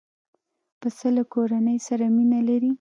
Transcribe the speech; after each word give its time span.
پسه 0.79 1.07
له 1.15 1.23
کورنۍ 1.33 1.77
سره 1.87 2.05
مینه 2.15 2.39
لري. 2.49 2.69